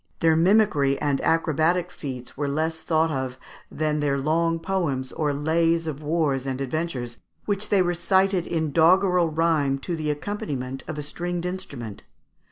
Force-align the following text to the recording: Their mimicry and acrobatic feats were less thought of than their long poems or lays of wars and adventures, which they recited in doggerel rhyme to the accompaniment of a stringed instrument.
Their 0.19 0.35
mimicry 0.35 0.99
and 0.99 1.21
acrobatic 1.21 1.91
feats 1.91 2.35
were 2.35 2.47
less 2.47 2.81
thought 2.81 3.11
of 3.11 3.37
than 3.69 3.99
their 3.99 4.17
long 4.17 4.57
poems 4.57 5.11
or 5.11 5.31
lays 5.31 5.85
of 5.85 6.01
wars 6.01 6.47
and 6.47 6.59
adventures, 6.59 7.19
which 7.45 7.69
they 7.69 7.83
recited 7.83 8.47
in 8.47 8.71
doggerel 8.71 9.29
rhyme 9.29 9.77
to 9.85 9.95
the 9.95 10.09
accompaniment 10.09 10.81
of 10.87 10.97
a 10.97 11.03
stringed 11.03 11.45
instrument. 11.45 12.01